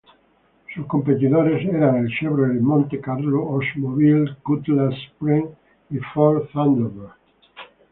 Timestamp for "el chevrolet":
1.97-2.59